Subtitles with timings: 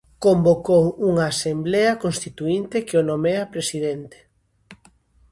[0.25, 4.17] Convocou unha asemblea constituínte que o nomea Presidente.